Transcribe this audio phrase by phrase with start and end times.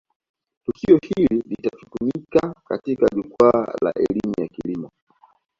[0.65, 2.81] tukio hili litatumika kama
[3.15, 4.91] jukwaa la elimu ya kilimo